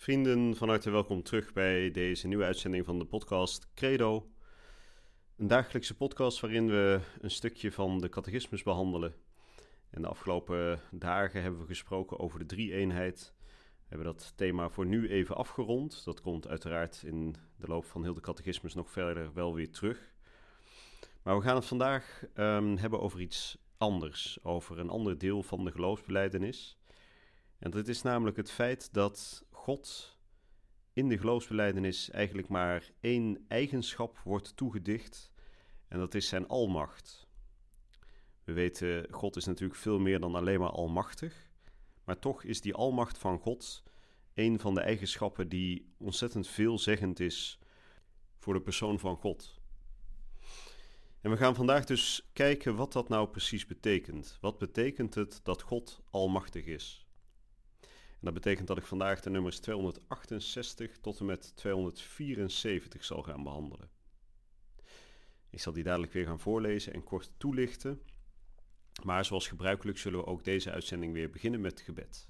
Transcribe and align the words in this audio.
Vrienden, 0.00 0.56
van 0.56 0.68
harte 0.68 0.90
welkom 0.90 1.22
terug 1.22 1.52
bij 1.52 1.90
deze 1.90 2.26
nieuwe 2.26 2.44
uitzending 2.44 2.84
van 2.84 2.98
de 2.98 3.04
podcast 3.04 3.68
Credo. 3.74 4.30
Een 5.36 5.46
dagelijkse 5.46 5.96
podcast 5.96 6.40
waarin 6.40 6.66
we 6.66 7.00
een 7.20 7.30
stukje 7.30 7.72
van 7.72 7.98
de 7.98 8.08
catechismus 8.08 8.62
behandelen. 8.62 9.14
En 9.90 10.02
de 10.02 10.08
afgelopen 10.08 10.80
dagen 10.90 11.42
hebben 11.42 11.60
we 11.60 11.66
gesproken 11.66 12.18
over 12.18 12.38
de 12.38 12.46
drie-eenheid. 12.46 13.34
We 13.46 13.86
hebben 13.88 14.06
dat 14.06 14.32
thema 14.36 14.68
voor 14.68 14.86
nu 14.86 15.08
even 15.08 15.36
afgerond. 15.36 16.04
Dat 16.04 16.20
komt 16.20 16.48
uiteraard 16.48 17.02
in 17.04 17.36
de 17.56 17.66
loop 17.66 17.84
van 17.84 18.02
heel 18.02 18.14
de 18.14 18.20
catechismus 18.20 18.74
nog 18.74 18.90
verder 18.90 19.32
wel 19.34 19.54
weer 19.54 19.70
terug. 19.70 20.12
Maar 21.22 21.36
we 21.36 21.42
gaan 21.42 21.56
het 21.56 21.66
vandaag 21.66 22.24
um, 22.34 22.76
hebben 22.76 23.00
over 23.00 23.20
iets 23.20 23.58
anders, 23.76 24.38
over 24.42 24.78
een 24.78 24.90
ander 24.90 25.18
deel 25.18 25.42
van 25.42 25.64
de 25.64 25.70
geloofsbeleidenis. 25.70 26.78
En 27.58 27.70
dat 27.70 27.88
is 27.88 28.02
namelijk 28.02 28.36
het 28.36 28.50
feit 28.50 28.92
dat 28.92 29.44
God 29.60 30.16
in 30.92 31.08
de 31.08 31.18
geloofsbeleidenis 31.18 32.10
eigenlijk 32.10 32.48
maar 32.48 32.90
één 33.00 33.44
eigenschap 33.48 34.18
wordt 34.18 34.56
toegedicht, 34.56 35.32
en 35.88 35.98
dat 35.98 36.14
is 36.14 36.28
zijn 36.28 36.48
almacht. 36.48 37.28
We 38.44 38.52
weten, 38.52 39.06
God 39.10 39.36
is 39.36 39.44
natuurlijk 39.44 39.80
veel 39.80 39.98
meer 39.98 40.20
dan 40.20 40.34
alleen 40.34 40.60
maar 40.60 40.70
almachtig, 40.70 41.50
maar 42.04 42.18
toch 42.18 42.44
is 42.44 42.60
die 42.60 42.74
almacht 42.74 43.18
van 43.18 43.38
God 43.38 43.82
een 44.34 44.60
van 44.60 44.74
de 44.74 44.80
eigenschappen 44.80 45.48
die 45.48 45.92
ontzettend 45.98 46.48
veelzeggend 46.48 47.20
is 47.20 47.58
voor 48.38 48.54
de 48.54 48.60
persoon 48.60 48.98
van 48.98 49.16
God. 49.16 49.60
En 51.20 51.30
we 51.30 51.36
gaan 51.36 51.54
vandaag 51.54 51.84
dus 51.84 52.30
kijken 52.32 52.76
wat 52.76 52.92
dat 52.92 53.08
nou 53.08 53.28
precies 53.28 53.66
betekent. 53.66 54.38
Wat 54.40 54.58
betekent 54.58 55.14
het 55.14 55.40
dat 55.42 55.62
God 55.62 56.00
almachtig 56.10 56.64
is? 56.64 57.04
En 58.20 58.26
dat 58.26 58.34
betekent 58.34 58.66
dat 58.66 58.78
ik 58.78 58.86
vandaag 58.86 59.20
de 59.20 59.30
nummers 59.30 59.58
268 59.58 60.98
tot 60.98 61.20
en 61.20 61.26
met 61.26 61.56
274 61.56 63.04
zal 63.04 63.22
gaan 63.22 63.42
behandelen. 63.42 63.90
Ik 65.50 65.60
zal 65.60 65.72
die 65.72 65.84
dadelijk 65.84 66.12
weer 66.12 66.26
gaan 66.26 66.40
voorlezen 66.40 66.92
en 66.92 67.04
kort 67.04 67.32
toelichten. 67.36 68.02
Maar 69.04 69.24
zoals 69.24 69.48
gebruikelijk 69.48 69.98
zullen 69.98 70.18
we 70.18 70.26
ook 70.26 70.44
deze 70.44 70.70
uitzending 70.70 71.12
weer 71.12 71.30
beginnen 71.30 71.60
met 71.60 71.80
gebed. 71.80 72.28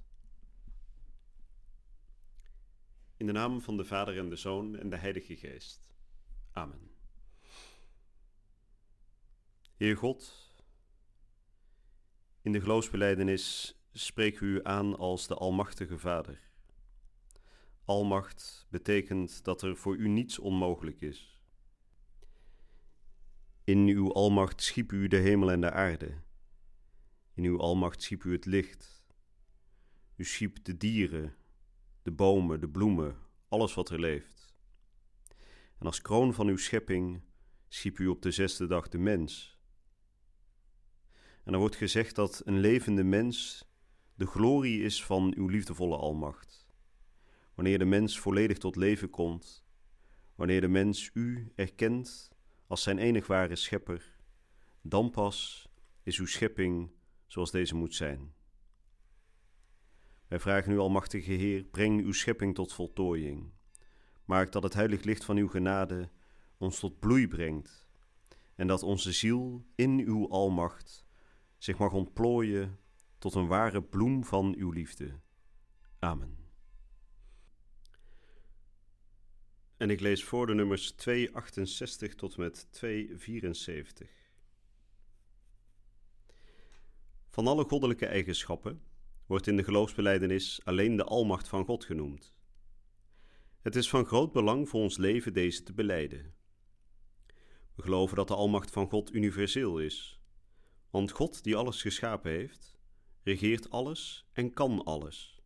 In 3.16 3.26
de 3.26 3.32
naam 3.32 3.60
van 3.60 3.76
de 3.76 3.84
Vader 3.84 4.18
en 4.18 4.28
de 4.28 4.36
Zoon 4.36 4.76
en 4.76 4.90
de 4.90 4.96
Heilige 4.96 5.36
Geest. 5.36 5.80
Amen. 6.52 6.90
Heer 9.76 9.96
God, 9.96 10.52
in 12.42 12.52
de 12.52 12.60
geloofsbeleidenis 12.60 13.74
spreek 13.92 14.40
u 14.40 14.60
aan 14.62 14.96
als 14.96 15.26
de 15.26 15.34
Almachtige 15.34 15.98
Vader. 15.98 16.50
Almacht 17.84 18.66
betekent 18.70 19.44
dat 19.44 19.62
er 19.62 19.76
voor 19.76 19.96
u 19.96 20.08
niets 20.08 20.38
onmogelijk 20.38 21.00
is. 21.00 21.40
In 23.64 23.78
uw 23.78 24.12
almacht 24.12 24.62
schiep 24.62 24.92
u 24.92 25.08
de 25.08 25.16
hemel 25.16 25.50
en 25.50 25.60
de 25.60 25.70
aarde. 25.70 26.22
In 27.34 27.44
uw 27.44 27.58
almacht 27.58 28.02
schiep 28.02 28.24
u 28.24 28.32
het 28.32 28.46
licht. 28.46 29.04
U 30.16 30.24
schiep 30.24 30.64
de 30.64 30.76
dieren, 30.76 31.34
de 32.02 32.10
bomen, 32.10 32.60
de 32.60 32.68
bloemen, 32.68 33.16
alles 33.48 33.74
wat 33.74 33.90
er 33.90 34.00
leeft. 34.00 34.54
En 35.78 35.86
als 35.86 36.02
kroon 36.02 36.34
van 36.34 36.46
uw 36.46 36.56
schepping 36.56 37.22
schiep 37.68 37.98
u 37.98 38.06
op 38.06 38.22
de 38.22 38.30
zesde 38.30 38.66
dag 38.66 38.88
de 38.88 38.98
mens. 38.98 39.58
En 41.44 41.52
er 41.52 41.58
wordt 41.58 41.76
gezegd 41.76 42.14
dat 42.14 42.42
een 42.44 42.58
levende 42.58 43.04
mens 43.04 43.68
de 44.20 44.26
glorie 44.26 44.82
is 44.82 45.04
van 45.04 45.34
uw 45.36 45.46
liefdevolle 45.46 45.96
almacht. 45.96 46.68
Wanneer 47.54 47.78
de 47.78 47.84
mens 47.84 48.18
volledig 48.18 48.58
tot 48.58 48.76
leven 48.76 49.10
komt, 49.10 49.64
wanneer 50.34 50.60
de 50.60 50.68
mens 50.68 51.10
u 51.14 51.52
erkent 51.54 52.30
als 52.66 52.82
zijn 52.82 52.98
enig 52.98 53.26
ware 53.26 53.56
schepper, 53.56 54.18
dan 54.82 55.10
pas 55.10 55.68
is 56.02 56.18
uw 56.18 56.26
schepping 56.26 56.90
zoals 57.26 57.50
deze 57.50 57.74
moet 57.74 57.94
zijn. 57.94 58.34
Wij 60.28 60.40
vragen 60.40 60.72
u, 60.72 60.78
Almachtige 60.78 61.32
Heer, 61.32 61.64
breng 61.64 62.00
uw 62.00 62.12
schepping 62.12 62.54
tot 62.54 62.72
voltooiing. 62.72 63.50
Maak 64.24 64.52
dat 64.52 64.62
het 64.62 64.74
heilig 64.74 65.02
licht 65.02 65.24
van 65.24 65.36
uw 65.36 65.48
genade 65.48 66.10
ons 66.58 66.78
tot 66.78 66.98
bloei 66.98 67.28
brengt 67.28 67.88
en 68.54 68.66
dat 68.66 68.82
onze 68.82 69.12
ziel 69.12 69.64
in 69.74 69.98
uw 69.98 70.28
almacht 70.28 71.06
zich 71.58 71.78
mag 71.78 71.92
ontplooien 71.92 72.78
tot 73.20 73.34
een 73.34 73.46
ware 73.46 73.82
bloem 73.82 74.24
van 74.24 74.54
uw 74.56 74.70
liefde. 74.70 75.20
Amen. 75.98 76.38
En 79.76 79.90
ik 79.90 80.00
lees 80.00 80.24
voor 80.24 80.46
de 80.46 80.54
nummers 80.54 80.90
268 80.90 82.14
tot 82.14 82.36
met 82.36 82.66
274. 82.70 84.08
Van 87.28 87.46
alle 87.46 87.64
goddelijke 87.64 88.06
eigenschappen 88.06 88.82
wordt 89.26 89.46
in 89.46 89.56
de 89.56 89.64
geloofsbeleidenis 89.64 90.60
alleen 90.64 90.96
de 90.96 91.04
almacht 91.04 91.48
van 91.48 91.64
God 91.64 91.84
genoemd. 91.84 92.34
Het 93.60 93.76
is 93.76 93.88
van 93.88 94.06
groot 94.06 94.32
belang 94.32 94.68
voor 94.68 94.80
ons 94.80 94.96
leven 94.96 95.32
deze 95.32 95.62
te 95.62 95.72
beleiden. 95.72 96.34
We 97.74 97.82
geloven 97.82 98.16
dat 98.16 98.28
de 98.28 98.34
almacht 98.34 98.70
van 98.70 98.88
God 98.88 99.12
universeel 99.12 99.78
is, 99.78 100.20
want 100.90 101.10
God 101.10 101.42
die 101.42 101.56
alles 101.56 101.82
geschapen 101.82 102.30
heeft, 102.30 102.79
regeert 103.22 103.70
alles 103.70 104.28
en 104.32 104.52
kan 104.52 104.84
alles. 104.84 105.40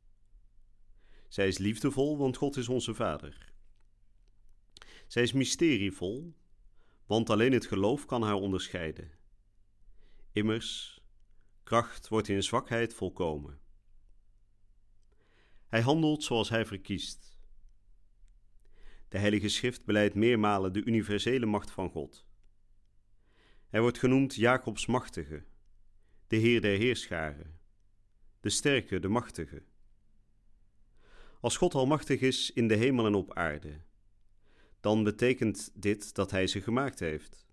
Zij 1.29 1.49
is 1.49 1.59
liefdevol, 1.59 2.19
want 2.19 2.37
God 2.37 2.57
is 2.57 2.69
onze 2.69 2.95
Vader. 2.95 3.53
Zij 5.07 5.23
is 5.23 5.33
mysterievol, 5.33 6.35
want 7.07 7.31
alleen 7.31 7.53
het 7.53 7.67
geloof 7.67 8.05
kan 8.05 8.23
haar 8.23 8.35
onderscheiden. 8.35 9.11
Immers, 10.33 11.03
kracht 11.62 12.09
wordt 12.09 12.29
in 12.29 12.43
zwakheid 12.43 12.95
volkomen. 12.95 13.61
Hij 15.67 15.81
handelt 15.81 16.23
zoals 16.23 16.49
hij 16.49 16.67
verkiest. 16.67 17.39
De 19.09 19.19
Heilige 19.19 19.49
Schrift 19.49 19.85
beleidt 19.85 20.15
meermalen 20.15 20.73
de 20.73 20.85
universele 20.85 21.47
macht 21.47 21.71
van 21.71 21.91
God. 21.91 22.27
Hij 23.69 23.81
wordt 23.81 23.99
genoemd 23.99 24.35
Jacobs 24.35 24.87
machtige, 24.87 25.45
de 26.27 26.37
Heer 26.37 26.61
der 26.61 26.79
Heerscharen, 26.79 27.59
de 28.44 28.50
sterke, 28.50 28.99
de 28.99 29.09
machtige. 29.09 29.62
Als 31.41 31.56
God 31.56 31.75
almachtig 31.75 32.21
is 32.21 32.50
in 32.50 32.69
de 32.69 32.75
hemel 32.75 33.06
en 33.06 33.15
op 33.15 33.34
aarde, 33.34 33.81
dan 34.81 35.05
betekent 35.05 35.71
dit 35.75 36.15
dat 36.15 36.31
Hij 36.31 36.47
ze 36.47 36.60
gemaakt 36.60 36.99
heeft. 36.99 37.47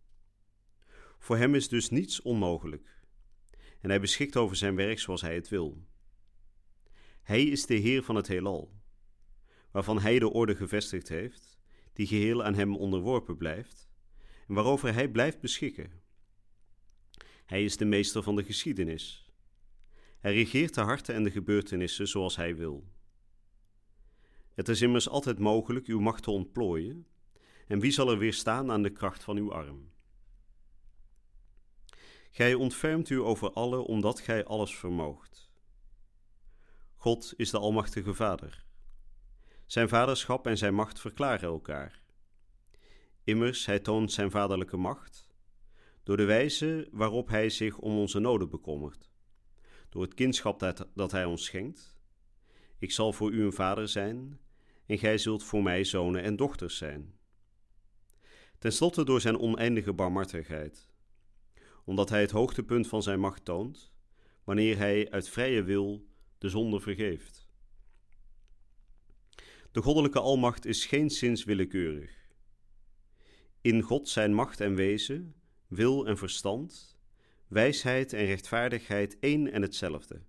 Voor 1.19 1.37
Hem 1.37 1.55
is 1.55 1.67
dus 1.67 1.89
niets 1.89 2.21
onmogelijk, 2.21 3.03
en 3.81 3.89
Hij 3.89 3.99
beschikt 3.99 4.35
over 4.35 4.55
Zijn 4.55 4.75
werk 4.75 4.99
zoals 4.99 5.21
Hij 5.21 5.35
het 5.35 5.49
wil. 5.49 5.85
Hij 7.23 7.43
is 7.43 7.65
de 7.65 7.75
Heer 7.75 8.03
van 8.03 8.15
het 8.15 8.27
heelal, 8.27 8.73
waarvan 9.71 9.99
Hij 9.99 10.19
de 10.19 10.29
orde 10.29 10.55
gevestigd 10.55 11.07
heeft, 11.07 11.59
die 11.93 12.07
geheel 12.07 12.43
aan 12.43 12.55
Hem 12.55 12.75
onderworpen 12.75 13.37
blijft, 13.37 13.89
en 14.47 14.53
waarover 14.53 14.93
Hij 14.93 15.09
blijft 15.09 15.39
beschikken. 15.39 16.01
Hij 17.45 17.63
is 17.63 17.77
de 17.77 17.85
meester 17.85 18.23
van 18.23 18.35
de 18.35 18.43
geschiedenis 18.43 19.30
hij 20.21 20.33
regeert 20.33 20.73
de 20.73 20.81
harten 20.81 21.15
en 21.15 21.23
de 21.23 21.31
gebeurtenissen 21.31 22.07
zoals 22.07 22.35
hij 22.35 22.55
wil. 22.55 22.87
Het 24.53 24.69
is 24.69 24.81
immers 24.81 25.09
altijd 25.09 25.39
mogelijk 25.39 25.85
uw 25.85 25.99
macht 25.99 26.23
te 26.23 26.31
ontplooien, 26.31 27.07
en 27.67 27.79
wie 27.79 27.91
zal 27.91 28.11
er 28.11 28.17
weerstaan 28.17 28.71
aan 28.71 28.81
de 28.81 28.89
kracht 28.89 29.23
van 29.23 29.37
uw 29.37 29.53
arm? 29.53 29.91
Gij 32.31 32.53
ontfermt 32.53 33.09
u 33.09 33.21
over 33.21 33.51
alle, 33.51 33.77
omdat 33.77 34.19
gij 34.19 34.45
alles 34.45 34.75
vermoogt. 34.75 35.49
God 36.95 37.33
is 37.37 37.49
de 37.49 37.57
Almachtige 37.57 38.13
Vader. 38.13 38.65
Zijn 39.65 39.89
vaderschap 39.89 40.47
en 40.47 40.57
zijn 40.57 40.73
macht 40.73 40.99
verklaren 40.99 41.49
elkaar. 41.49 42.01
Immers, 43.23 43.65
hij 43.65 43.79
toont 43.79 44.11
zijn 44.11 44.31
vaderlijke 44.31 44.77
macht 44.77 45.29
door 46.03 46.17
de 46.17 46.25
wijze 46.25 46.87
waarop 46.91 47.27
hij 47.27 47.49
zich 47.49 47.77
om 47.77 47.97
onze 47.97 48.19
noden 48.19 48.49
bekommert 48.49 49.10
door 49.91 50.01
het 50.01 50.13
kindschap 50.13 50.59
dat, 50.93 51.11
Hij 51.11 51.25
ons 51.25 51.43
schenkt. 51.43 51.99
Ik 52.77 52.91
zal 52.91 53.13
voor 53.13 53.31
u 53.31 53.43
een 53.43 53.53
vader 53.53 53.87
zijn, 53.87 54.39
en 54.85 54.97
gij 54.97 55.17
zult 55.17 55.43
voor 55.43 55.63
mij 55.63 55.83
zonen 55.83 56.23
en 56.23 56.35
dochters 56.35 56.77
zijn. 56.77 57.19
Ten 58.59 58.73
slotte 58.73 59.05
door 59.05 59.21
zijn 59.21 59.39
oneindige 59.39 59.93
barmhartigheid, 59.93 60.89
omdat 61.83 62.09
hij 62.09 62.21
het 62.21 62.31
hoogtepunt 62.31 62.87
van 62.87 63.03
zijn 63.03 63.19
macht 63.19 63.45
toont, 63.45 63.93
wanneer 64.43 64.77
hij 64.77 65.11
uit 65.11 65.29
vrije 65.29 65.63
wil 65.63 66.07
de 66.37 66.49
zonde 66.49 66.79
vergeeft. 66.79 67.47
De 69.71 69.81
goddelijke 69.81 70.19
almacht 70.19 70.65
is 70.65 70.85
geen 70.85 71.09
sinds 71.09 71.43
willekeurig. 71.43 72.29
In 73.61 73.81
God 73.81 74.09
zijn 74.09 74.33
macht 74.33 74.59
en 74.59 74.75
wezen, 74.75 75.35
wil 75.67 76.07
en 76.07 76.17
verstand, 76.17 76.99
wijsheid 77.51 78.13
en 78.13 78.25
rechtvaardigheid 78.25 79.19
één 79.19 79.51
en 79.51 79.61
hetzelfde. 79.61 80.21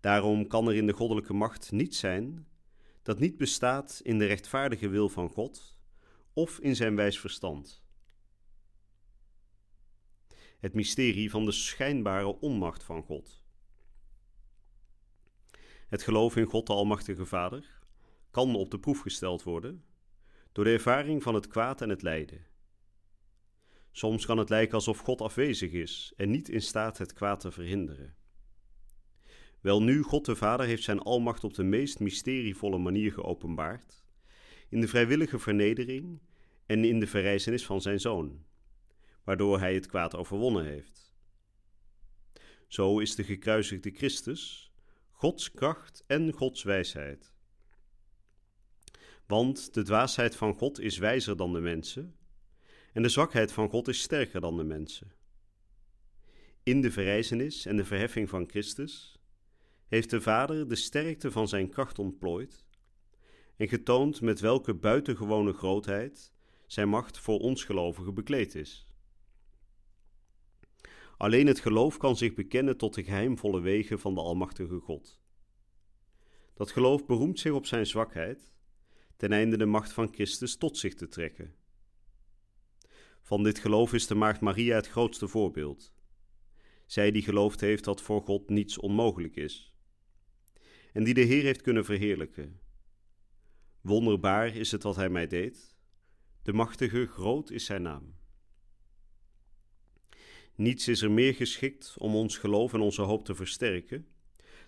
Daarom 0.00 0.46
kan 0.46 0.68
er 0.68 0.74
in 0.74 0.86
de 0.86 0.92
goddelijke 0.92 1.32
macht 1.32 1.72
niets 1.72 1.98
zijn 1.98 2.46
dat 3.02 3.18
niet 3.18 3.36
bestaat 3.36 4.00
in 4.02 4.18
de 4.18 4.26
rechtvaardige 4.26 4.88
wil 4.88 5.08
van 5.08 5.28
God 5.28 5.78
of 6.32 6.58
in 6.58 6.76
zijn 6.76 6.96
wijs 6.96 7.20
verstand. 7.20 7.82
Het 10.58 10.74
mysterie 10.74 11.30
van 11.30 11.44
de 11.44 11.52
schijnbare 11.52 12.40
onmacht 12.40 12.82
van 12.82 13.02
God. 13.02 13.42
Het 15.88 16.02
geloof 16.02 16.36
in 16.36 16.46
God 16.46 16.66
de 16.66 16.72
Almachtige 16.72 17.26
Vader 17.26 17.78
kan 18.30 18.54
op 18.54 18.70
de 18.70 18.78
proef 18.78 19.00
gesteld 19.00 19.42
worden 19.42 19.84
door 20.52 20.64
de 20.64 20.72
ervaring 20.72 21.22
van 21.22 21.34
het 21.34 21.46
kwaad 21.46 21.80
en 21.80 21.88
het 21.88 22.02
lijden. 22.02 22.46
Soms 23.96 24.26
kan 24.26 24.38
het 24.38 24.48
lijken 24.48 24.74
alsof 24.74 24.98
God 24.98 25.20
afwezig 25.20 25.72
is 25.72 26.12
en 26.16 26.30
niet 26.30 26.48
in 26.48 26.62
staat 26.62 26.98
het 26.98 27.12
kwaad 27.12 27.40
te 27.40 27.50
verhinderen. 27.50 28.14
Welnu, 29.60 30.02
God 30.02 30.24
de 30.24 30.36
Vader 30.36 30.66
heeft 30.66 30.82
zijn 30.82 30.98
almacht 30.98 31.44
op 31.44 31.54
de 31.54 31.62
meest 31.62 32.00
mysterievolle 32.00 32.78
manier 32.78 33.12
geopenbaard, 33.12 34.04
in 34.68 34.80
de 34.80 34.88
vrijwillige 34.88 35.38
vernedering 35.38 36.20
en 36.66 36.84
in 36.84 37.00
de 37.00 37.06
verrijzenis 37.06 37.66
van 37.66 37.80
zijn 37.80 38.00
Zoon, 38.00 38.44
waardoor 39.24 39.58
hij 39.58 39.74
het 39.74 39.86
kwaad 39.86 40.16
overwonnen 40.16 40.64
heeft. 40.64 41.14
Zo 42.66 42.98
is 42.98 43.14
de 43.14 43.24
gekruisigde 43.24 43.90
Christus 43.90 44.72
Gods 45.10 45.52
kracht 45.52 46.04
en 46.06 46.32
Gods 46.32 46.62
wijsheid. 46.62 47.32
Want 49.26 49.74
de 49.74 49.82
dwaasheid 49.82 50.36
van 50.36 50.54
God 50.54 50.80
is 50.80 50.98
wijzer 50.98 51.36
dan 51.36 51.52
de 51.52 51.60
mensen, 51.60 52.16
en 52.94 53.02
de 53.02 53.08
zwakheid 53.08 53.52
van 53.52 53.68
God 53.68 53.88
is 53.88 54.00
sterker 54.00 54.40
dan 54.40 54.56
de 54.56 54.64
mensen. 54.64 55.12
In 56.62 56.80
de 56.80 56.90
verrijzenis 56.90 57.66
en 57.66 57.76
de 57.76 57.84
verheffing 57.84 58.28
van 58.28 58.48
Christus 58.48 59.18
heeft 59.86 60.10
de 60.10 60.20
Vader 60.20 60.68
de 60.68 60.74
sterkte 60.74 61.30
van 61.30 61.48
zijn 61.48 61.68
kracht 61.68 61.98
ontplooid 61.98 62.64
en 63.56 63.68
getoond 63.68 64.20
met 64.20 64.40
welke 64.40 64.74
buitengewone 64.74 65.52
grootheid 65.52 66.32
zijn 66.66 66.88
macht 66.88 67.18
voor 67.18 67.38
ons 67.38 67.64
gelovigen 67.64 68.14
bekleed 68.14 68.54
is. 68.54 68.86
Alleen 71.16 71.46
het 71.46 71.60
geloof 71.60 71.96
kan 71.96 72.16
zich 72.16 72.34
bekennen 72.34 72.76
tot 72.76 72.94
de 72.94 73.04
geheimvolle 73.04 73.60
wegen 73.60 73.98
van 73.98 74.14
de 74.14 74.20
Almachtige 74.20 74.78
God. 74.78 75.20
Dat 76.54 76.70
geloof 76.70 77.06
beroemt 77.06 77.38
zich 77.38 77.52
op 77.52 77.66
zijn 77.66 77.86
zwakheid, 77.86 78.52
ten 79.16 79.32
einde 79.32 79.56
de 79.56 79.66
macht 79.66 79.92
van 79.92 80.12
Christus 80.12 80.56
tot 80.56 80.78
zich 80.78 80.94
te 80.94 81.08
trekken. 81.08 81.54
Van 83.24 83.42
dit 83.42 83.58
geloof 83.58 83.92
is 83.92 84.06
de 84.06 84.14
Maagd 84.14 84.40
Maria 84.40 84.76
het 84.76 84.88
grootste 84.88 85.28
voorbeeld. 85.28 85.94
Zij 86.86 87.10
die 87.10 87.22
geloofd 87.22 87.60
heeft 87.60 87.84
dat 87.84 88.02
voor 88.02 88.22
God 88.22 88.48
niets 88.48 88.78
onmogelijk 88.78 89.36
is. 89.36 89.74
En 90.92 91.04
die 91.04 91.14
de 91.14 91.20
Heer 91.20 91.42
heeft 91.42 91.62
kunnen 91.62 91.84
verheerlijken. 91.84 92.60
Wonderbaar 93.80 94.56
is 94.56 94.70
het 94.70 94.82
wat 94.82 94.96
Hij 94.96 95.08
mij 95.08 95.26
deed. 95.26 95.76
De 96.42 96.52
machtige, 96.52 97.06
groot 97.06 97.50
is 97.50 97.64
Zijn 97.64 97.82
naam. 97.82 98.14
Niets 100.54 100.88
is 100.88 101.02
er 101.02 101.10
meer 101.10 101.34
geschikt 101.34 101.94
om 101.98 102.14
ons 102.14 102.38
geloof 102.38 102.72
en 102.72 102.80
onze 102.80 103.02
hoop 103.02 103.24
te 103.24 103.34
versterken, 103.34 104.06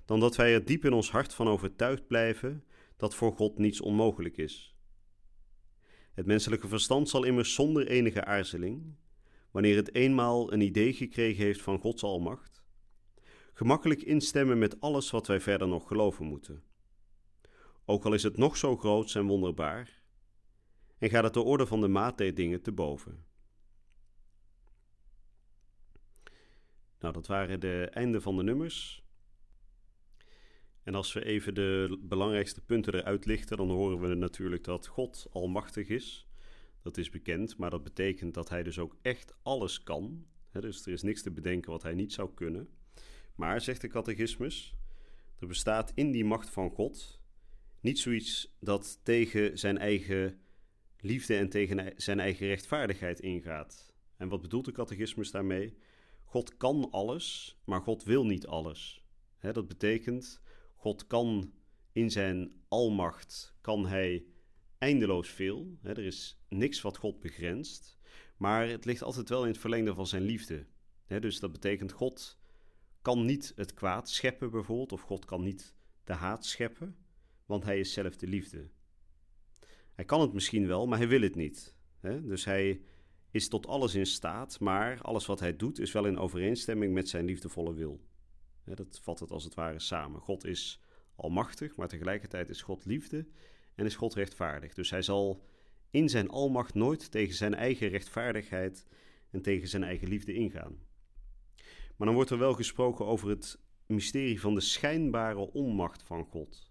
dan 0.05 0.21
dat 0.21 0.37
wij 0.37 0.55
er 0.55 0.65
diep 0.65 0.85
in 0.85 0.93
ons 0.93 1.11
hart 1.11 1.35
van 1.35 1.49
overtuigd 1.49 2.07
blijven 2.07 2.65
dat 2.97 3.15
voor 3.15 3.33
God 3.33 3.59
niets 3.59 3.81
onmogelijk 3.81 4.37
is. 4.37 4.76
Het 6.17 6.27
menselijke 6.27 6.69
verstand 6.69 7.09
zal 7.09 7.25
immers 7.25 7.55
zonder 7.55 7.87
enige 7.87 8.25
aarzeling, 8.25 8.97
wanneer 9.51 9.77
het 9.77 9.95
eenmaal 9.95 10.53
een 10.53 10.61
idee 10.61 10.93
gekregen 10.93 11.45
heeft 11.45 11.63
van 11.63 11.79
Gods 11.79 12.03
almacht, 12.03 12.63
gemakkelijk 13.53 14.03
instemmen 14.03 14.59
met 14.59 14.81
alles 14.81 15.11
wat 15.11 15.27
wij 15.27 15.41
verder 15.41 15.69
nog 15.69 15.89
geloven 15.89 16.27
moeten. 16.27 16.63
Ook 17.85 18.05
al 18.05 18.13
is 18.13 18.23
het 18.23 18.37
nog 18.37 18.57
zo 18.57 18.77
groot 18.77 19.15
en 19.15 19.27
wonderbaar, 19.27 20.03
en 20.99 21.11
gaat 21.11 21.25
het 21.25 21.35
de 21.35 21.43
orde 21.43 21.67
van 21.67 21.81
de 21.81 21.89
maat 21.89 22.19
der 22.19 22.35
dingen 22.35 22.63
te 22.63 22.73
boven. 22.73 23.25
Nou, 26.99 27.13
dat 27.13 27.27
waren 27.27 27.61
de 27.61 27.89
einde 27.91 28.21
van 28.21 28.37
de 28.37 28.43
nummers. 28.43 29.06
En 30.87 30.95
als 30.95 31.13
we 31.13 31.25
even 31.25 31.55
de 31.55 31.99
belangrijkste 32.03 32.61
punten 32.61 32.95
eruit 32.95 33.25
lichten, 33.25 33.57
dan 33.57 33.71
horen 33.71 34.01
we 34.01 34.15
natuurlijk 34.15 34.65
dat 34.65 34.87
God 34.87 35.27
almachtig 35.31 35.89
is. 35.89 36.27
Dat 36.83 36.97
is 36.97 37.11
bekend, 37.11 37.57
maar 37.57 37.71
dat 37.71 37.83
betekent 37.83 38.35
dat 38.35 38.49
hij 38.49 38.63
dus 38.63 38.79
ook 38.79 38.97
echt 39.03 39.35
alles 39.43 39.83
kan. 39.83 40.27
dus 40.53 40.87
er 40.87 40.93
is 40.93 41.03
niks 41.03 41.23
te 41.23 41.31
bedenken 41.31 41.71
wat 41.71 41.83
hij 41.83 41.95
niet 41.95 42.13
zou 42.13 42.31
kunnen. 42.35 42.69
Maar, 43.35 43.61
zegt 43.61 43.81
de 43.81 43.89
catechismus, 43.89 44.75
er 45.39 45.47
bestaat 45.47 45.93
in 45.95 46.11
die 46.11 46.25
macht 46.25 46.51
van 46.51 46.71
God 46.71 47.21
niet 47.81 47.99
zoiets 47.99 48.57
dat 48.61 49.01
tegen 49.03 49.59
zijn 49.59 49.79
eigen 49.79 50.41
liefde 51.01 51.37
en 51.37 51.49
tegen 51.49 51.93
zijn 51.97 52.21
eigen 52.21 52.47
rechtvaardigheid 52.47 53.21
ingaat. 53.21 53.95
En 54.17 54.29
wat 54.29 54.41
bedoelt 54.41 54.65
de 54.65 54.73
catechismus 54.73 55.31
daarmee? 55.31 55.77
God 56.25 56.57
kan 56.57 56.89
alles, 56.91 57.57
maar 57.65 57.81
God 57.81 58.05
wil 58.05 58.27
niet 58.27 58.47
alles. 58.47 59.05
dat 59.41 59.69
betekent 59.69 60.45
God 60.87 61.07
kan 61.07 61.53
in 61.93 62.11
zijn 62.11 62.53
almacht, 62.69 63.55
kan 63.61 63.87
hij 63.87 64.25
eindeloos 64.79 65.29
veel. 65.29 65.79
er 65.83 65.99
is 65.99 66.39
niks 66.49 66.81
wat 66.81 66.97
God 66.97 67.21
begrenst. 67.21 67.99
Maar 68.37 68.69
het 68.69 68.85
ligt 68.85 69.03
altijd 69.03 69.29
wel 69.29 69.43
in 69.43 69.49
het 69.49 69.59
verlengde 69.59 69.95
van 69.95 70.07
zijn 70.07 70.23
liefde. 70.23 70.67
dus 71.07 71.41
dat 71.41 71.53
betekent 71.53 71.93
God 71.93 72.39
kan 73.03 73.25
niet 73.25 73.53
het 73.57 73.75
kwaad 73.75 74.11
scheppen 74.11 74.51
bijvoorbeeld. 74.51 74.93
Of 74.93 75.01
God 75.01 75.25
kan 75.25 75.43
niet 75.43 75.75
de 76.05 76.13
haat 76.13 76.45
scheppen. 76.45 76.97
Want 77.47 77.65
hij 77.65 77.79
is 77.79 77.93
zelf 77.93 78.17
de 78.17 78.27
liefde. 78.27 78.71
Hij 79.93 80.05
kan 80.05 80.21
het 80.21 80.33
misschien 80.33 80.67
wel, 80.67 80.87
maar 80.87 80.99
hij 80.99 81.09
wil 81.09 81.21
het 81.21 81.35
niet. 81.35 81.77
dus 82.01 82.45
hij 82.45 82.81
is 83.31 83.49
tot 83.49 83.67
alles 83.67 83.95
in 83.95 84.07
staat, 84.07 84.61
maar 84.61 85.01
alles 85.03 85.27
wat 85.27 85.41
hij 85.41 85.57
doet 85.57 85.79
is 85.79 85.93
wel 85.93 86.07
in 86.07 86.19
overeenstemming 86.19 86.93
met 86.95 87.09
zijn 87.09 87.25
liefdevolle 87.25 87.75
wil 87.75 88.01
dat 88.75 89.01
vat 89.03 89.21
het 89.21 89.31
als 89.31 89.45
het 89.45 89.55
ware 89.55 89.79
samen. 89.79 90.21
God 90.21 90.45
is 90.45 90.81
almachtig, 91.15 91.77
maar 91.77 91.89
tegelijkertijd 91.89 92.49
is 92.49 92.63
God 92.63 92.85
liefde 92.85 93.27
en 93.75 93.85
is 93.85 93.97
God 93.97 94.15
rechtvaardig. 94.15 94.75
Dus 94.75 94.91
hij 94.91 95.03
zal 95.03 95.45
in 95.91 96.09
zijn 96.09 96.29
almacht 96.29 96.75
nooit 96.75 97.11
tegen 97.11 97.35
zijn 97.35 97.55
eigen 97.55 97.89
rechtvaardigheid 97.89 98.87
en 99.31 99.43
tegen 99.43 99.69
zijn 99.69 99.83
eigen 99.83 100.09
liefde 100.09 100.35
ingaan. 100.35 100.79
Maar 101.97 102.07
dan 102.07 102.15
wordt 102.15 102.31
er 102.31 102.39
wel 102.39 102.55
gesproken 102.55 103.07
over 103.07 103.29
het 103.29 103.59
mysterie 103.87 104.41
van 104.41 104.55
de 104.55 104.61
schijnbare 104.61 105.53
onmacht 105.53 106.03
van 106.03 106.25
God. 106.25 106.71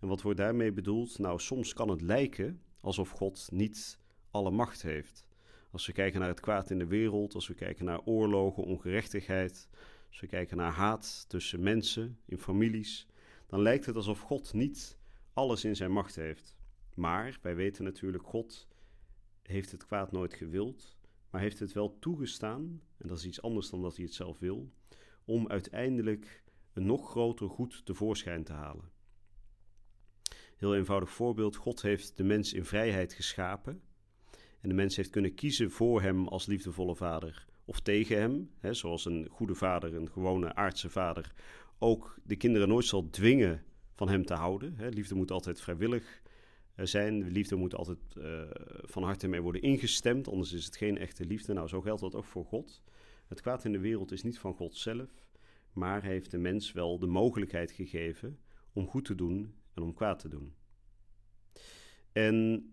En 0.00 0.08
wat 0.08 0.22
wordt 0.22 0.38
daarmee 0.38 0.72
bedoeld? 0.72 1.18
Nou, 1.18 1.40
soms 1.40 1.72
kan 1.72 1.88
het 1.88 2.00
lijken 2.00 2.62
alsof 2.80 3.10
God 3.10 3.48
niet 3.52 3.98
alle 4.30 4.50
macht 4.50 4.82
heeft. 4.82 5.26
Als 5.70 5.86
we 5.86 5.92
kijken 5.92 6.20
naar 6.20 6.28
het 6.28 6.40
kwaad 6.40 6.70
in 6.70 6.78
de 6.78 6.86
wereld, 6.86 7.34
als 7.34 7.48
we 7.48 7.54
kijken 7.54 7.84
naar 7.84 8.00
oorlogen, 8.04 8.64
ongerechtigheid, 8.64 9.68
als 10.10 10.20
we 10.20 10.26
kijken 10.26 10.56
naar 10.56 10.72
haat 10.72 11.24
tussen 11.28 11.62
mensen, 11.62 12.18
in 12.24 12.38
families, 12.38 13.06
dan 13.46 13.62
lijkt 13.62 13.86
het 13.86 13.96
alsof 13.96 14.20
God 14.20 14.52
niet 14.52 14.98
alles 15.32 15.64
in 15.64 15.76
zijn 15.76 15.92
macht 15.92 16.16
heeft. 16.16 16.56
Maar 16.94 17.38
wij 17.42 17.54
weten 17.54 17.84
natuurlijk, 17.84 18.24
God 18.24 18.68
heeft 19.42 19.70
het 19.70 19.86
kwaad 19.86 20.12
nooit 20.12 20.34
gewild, 20.34 20.98
maar 21.30 21.40
heeft 21.40 21.58
het 21.58 21.72
wel 21.72 21.98
toegestaan, 21.98 22.82
en 22.96 23.08
dat 23.08 23.18
is 23.18 23.24
iets 23.24 23.42
anders 23.42 23.70
dan 23.70 23.82
dat 23.82 23.96
hij 23.96 24.04
het 24.04 24.14
zelf 24.14 24.38
wil, 24.38 24.72
om 25.24 25.48
uiteindelijk 25.48 26.42
een 26.72 26.86
nog 26.86 27.10
groter 27.10 27.48
goed 27.48 27.84
tevoorschijn 27.84 28.44
te 28.44 28.52
halen. 28.52 28.90
Heel 30.56 30.76
eenvoudig 30.76 31.10
voorbeeld: 31.10 31.56
God 31.56 31.82
heeft 31.82 32.16
de 32.16 32.24
mens 32.24 32.52
in 32.52 32.64
vrijheid 32.64 33.12
geschapen. 33.12 33.82
En 34.60 34.68
de 34.68 34.74
mens 34.74 34.96
heeft 34.96 35.10
kunnen 35.10 35.34
kiezen 35.34 35.70
voor 35.70 36.02
hem 36.02 36.28
als 36.28 36.46
liefdevolle 36.46 36.96
vader 36.96 37.46
of 37.70 37.80
tegen 37.80 38.20
hem, 38.20 38.50
hè, 38.58 38.74
zoals 38.74 39.04
een 39.04 39.28
goede 39.30 39.54
vader, 39.54 39.94
een 39.94 40.10
gewone 40.10 40.54
aardse 40.54 40.90
vader, 40.90 41.32
ook 41.78 42.18
de 42.24 42.36
kinderen 42.36 42.68
nooit 42.68 42.84
zal 42.84 43.10
dwingen 43.10 43.62
van 43.92 44.08
hem 44.08 44.24
te 44.24 44.34
houden. 44.34 44.74
Hè. 44.76 44.88
Liefde 44.88 45.14
moet 45.14 45.30
altijd 45.30 45.60
vrijwillig 45.60 46.22
uh, 46.76 46.86
zijn, 46.86 47.30
liefde 47.30 47.56
moet 47.56 47.74
altijd 47.74 47.98
uh, 48.18 48.42
van 48.82 49.02
harte 49.02 49.28
mee 49.28 49.40
worden 49.40 49.62
ingestemd, 49.62 50.28
anders 50.28 50.52
is 50.52 50.64
het 50.64 50.76
geen 50.76 50.98
echte 50.98 51.24
liefde. 51.24 51.52
Nou, 51.52 51.68
zo 51.68 51.80
geldt 51.80 52.00
dat 52.00 52.14
ook 52.14 52.24
voor 52.24 52.44
God. 52.44 52.82
Het 53.26 53.40
kwaad 53.40 53.64
in 53.64 53.72
de 53.72 53.78
wereld 53.78 54.12
is 54.12 54.22
niet 54.22 54.38
van 54.38 54.54
God 54.54 54.76
zelf, 54.76 55.26
maar 55.72 56.02
hij 56.02 56.12
heeft 56.12 56.30
de 56.30 56.38
mens 56.38 56.72
wel 56.72 56.98
de 56.98 57.06
mogelijkheid 57.06 57.72
gegeven 57.72 58.38
om 58.72 58.86
goed 58.86 59.04
te 59.04 59.14
doen 59.14 59.54
en 59.74 59.82
om 59.82 59.94
kwaad 59.94 60.18
te 60.18 60.28
doen. 60.28 60.54
En 62.12 62.64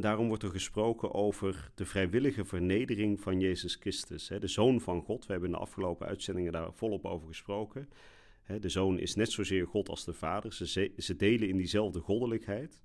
daarom 0.00 0.28
wordt 0.28 0.42
er 0.42 0.50
gesproken 0.50 1.14
over 1.14 1.70
de 1.74 1.84
vrijwillige 1.84 2.44
vernedering 2.44 3.20
van 3.20 3.40
Jezus 3.40 3.74
Christus, 3.74 4.26
de 4.26 4.46
Zoon 4.46 4.80
van 4.80 5.02
God. 5.02 5.26
We 5.26 5.32
hebben 5.32 5.50
in 5.50 5.56
de 5.56 5.62
afgelopen 5.62 6.06
uitzendingen 6.06 6.52
daar 6.52 6.72
volop 6.72 7.04
over 7.04 7.28
gesproken. 7.28 7.88
De 8.60 8.68
Zoon 8.68 8.98
is 8.98 9.14
net 9.14 9.30
zozeer 9.30 9.66
God 9.66 9.88
als 9.88 10.04
de 10.04 10.12
Vader. 10.12 10.52
Ze, 10.52 10.92
ze 10.96 11.16
delen 11.16 11.48
in 11.48 11.56
diezelfde 11.56 12.00
goddelijkheid. 12.00 12.82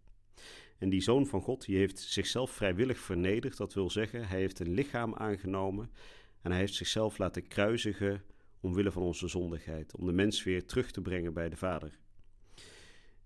En 0.77 0.89
die 0.89 1.01
Zoon 1.01 1.25
van 1.25 1.41
God 1.41 1.65
die 1.65 1.77
heeft 1.77 1.99
zichzelf 1.99 2.51
vrijwillig 2.51 2.97
vernederd. 2.97 3.57
Dat 3.57 3.73
wil 3.73 3.89
zeggen, 3.89 4.27
hij 4.27 4.39
heeft 4.39 4.59
een 4.59 4.73
lichaam 4.73 5.15
aangenomen 5.15 5.91
en 6.41 6.51
hij 6.51 6.59
heeft 6.59 6.73
zichzelf 6.73 7.17
laten 7.17 7.47
kruisigen 7.47 8.23
omwille 8.59 8.91
van 8.91 9.01
onze 9.01 9.27
zondigheid, 9.27 9.95
om 9.95 10.05
de 10.05 10.11
mens 10.11 10.43
weer 10.43 10.65
terug 10.65 10.91
te 10.91 11.01
brengen 11.01 11.33
bij 11.33 11.49
de 11.49 11.55
Vader. 11.55 11.97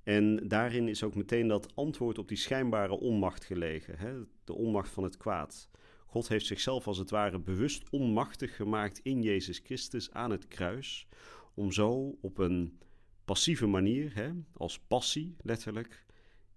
En 0.09 0.47
daarin 0.47 0.87
is 0.87 1.03
ook 1.03 1.15
meteen 1.15 1.47
dat 1.47 1.75
antwoord 1.75 2.17
op 2.17 2.27
die 2.27 2.37
schijnbare 2.37 2.99
onmacht 2.99 3.43
gelegen, 3.43 3.97
hè? 3.97 4.21
de 4.43 4.53
onmacht 4.53 4.89
van 4.89 5.03
het 5.03 5.17
kwaad. 5.17 5.69
God 6.05 6.27
heeft 6.27 6.45
zichzelf 6.45 6.87
als 6.87 6.97
het 6.97 7.09
ware 7.09 7.39
bewust 7.39 7.89
onmachtig 7.89 8.55
gemaakt 8.55 8.99
in 8.99 9.21
Jezus 9.21 9.59
Christus 9.63 10.11
aan 10.11 10.31
het 10.31 10.47
kruis, 10.47 11.07
om 11.53 11.71
zo 11.71 12.17
op 12.21 12.37
een 12.37 12.79
passieve 13.25 13.65
manier, 13.65 14.15
hè, 14.15 14.31
als 14.53 14.79
passie 14.79 15.35
letterlijk, 15.41 16.05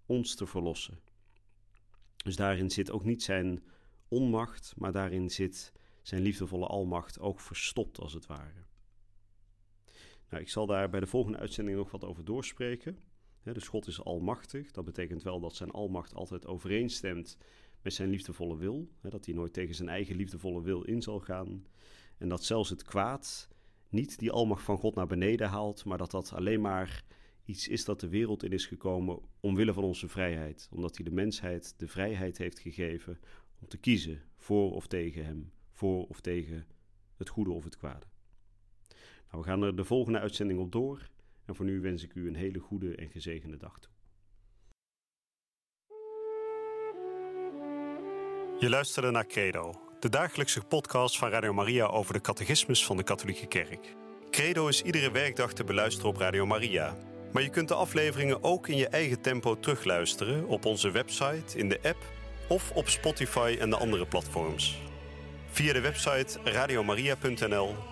ons 0.07 0.35
te 0.35 0.47
verlossen. 0.47 0.99
Dus 2.17 2.37
daarin 2.37 2.71
zit 2.71 2.91
ook 2.91 3.05
niet 3.05 3.23
zijn 3.23 3.63
onmacht, 4.09 4.75
maar 4.77 4.93
daarin 4.93 5.31
zit 5.31 5.73
zijn 6.03 6.23
liefdevolle 6.23 6.67
almacht 6.67 7.21
ook 7.21 7.41
verstopt 7.41 7.99
als 8.01 8.13
het 8.13 8.27
ware. 8.27 8.65
Nou, 10.29 10.43
ik 10.43 10.49
zal 10.49 10.67
daar 10.67 10.91
bij 10.91 11.01
de 11.01 11.07
volgende 11.07 11.39
uitzending 11.39 11.77
nog 11.77 11.91
wat 11.91 12.05
over 12.05 12.25
doorspreken. 12.25 13.11
Dus 13.43 13.69
God 13.69 13.87
is 13.87 14.05
almachtig. 14.05 14.71
Dat 14.71 14.85
betekent 14.85 15.23
wel 15.23 15.41
dat 15.41 15.57
zijn 15.57 15.71
almacht 15.71 16.15
altijd 16.15 16.47
overeenstemt 16.47 17.37
met 17.83 17.95
zijn 17.95 18.09
liefdevolle 18.09 18.57
wil. 18.57 18.89
dat 19.01 19.25
hij 19.25 19.35
nooit 19.35 19.53
tegen 19.53 19.75
zijn 19.75 19.89
eigen 19.89 20.17
liefdevolle 20.17 20.63
wil 20.63 20.83
in 20.83 21.03
zal 21.03 21.21
gaan. 21.21 21.67
En 22.19 22.29
dat 22.29 22.45
zelfs 22.45 22.71
het 22.71 22.83
kwaad 22.83 23.49
niet 23.89 24.19
die 24.19 24.31
almacht 24.31 24.65
van 24.65 24.79
God 24.79 24.95
naar 24.95 25.07
beneden 25.07 25.49
haalt, 25.49 25.85
maar 25.85 25.99
dat 25.99 26.11
dat 26.11 26.33
alleen 26.33 26.61
maar 26.61 27.05
iets 27.45 27.69
is 27.69 27.85
dat 27.85 28.01
de 28.01 28.09
wereld 28.09 28.43
in 28.43 28.53
is 28.53 28.67
gekomen 28.67 29.19
omwille 29.41 29.73
van 29.73 29.85
onze 29.85 30.09
vrijheid. 30.09 30.69
Omdat 30.71 30.97
hij 30.97 31.05
de 31.05 31.11
mensheid 31.11 31.75
de 31.77 31.89
vrijheid 31.89 32.39
heeft 32.39 32.59
gegeven 32.59 33.21
om 33.61 33.69
te 33.69 33.79
kiezen 33.79 34.23
voor 34.37 34.73
of 34.73 34.87
tegen 34.87 35.25
hem, 35.25 35.53
voor 35.71 36.07
of 36.07 36.21
tegen 36.21 36.67
het 37.17 37.29
goede 37.29 37.51
of 37.51 37.65
het 37.65 37.77
kwade. 37.77 38.07
Nou, 39.31 39.45
we 39.45 39.51
gaan 39.51 39.63
er 39.63 39.77
de 39.77 39.85
volgende 39.85 40.19
uitzending 40.19 40.61
op 40.61 40.73
door. 40.73 41.11
En 41.53 41.59
voor 41.59 41.67
nu 41.67 41.81
wens 41.81 42.03
ik 42.03 42.15
u 42.15 42.29
een 42.29 42.35
hele 42.35 42.59
goede 42.59 42.95
en 42.95 43.09
gezegende 43.09 43.57
dag 43.57 43.79
toe. 43.79 43.93
Je 48.59 48.69
luisterde 48.69 49.11
naar 49.11 49.27
Credo, 49.27 49.75
de 50.01 50.09
dagelijkse 50.09 50.61
podcast 50.61 51.19
van 51.19 51.29
Radio 51.29 51.53
Maria 51.53 51.87
over 51.87 52.13
de 52.13 52.21
catechismus 52.21 52.87
van 52.87 52.97
de 52.97 53.03
Katholieke 53.03 53.47
Kerk. 53.47 53.95
Credo 54.31 54.69
is 54.69 54.83
iedere 54.83 55.11
werkdag 55.11 55.53
te 55.53 55.65
beluisteren 55.65 56.11
op 56.11 56.17
Radio 56.17 56.47
Maria. 56.47 56.97
Maar 57.33 57.43
je 57.43 57.51
kunt 57.51 57.69
de 57.69 57.75
afleveringen 57.75 58.45
ook 58.45 58.69
in 58.69 58.77
je 58.77 58.89
eigen 58.89 59.21
tempo 59.21 59.59
terugluisteren 59.61 60.47
op 60.47 60.65
onze 60.65 60.91
website, 60.91 61.59
in 61.59 61.69
de 61.69 61.81
app 61.83 62.13
of 62.49 62.71
op 62.71 62.89
Spotify 62.89 63.57
en 63.61 63.71
de 63.71 63.77
andere 63.77 64.07
platforms. 64.07 64.83
Via 65.51 65.73
de 65.73 65.81
website 65.81 66.39
radiomaria.nl 66.45 67.92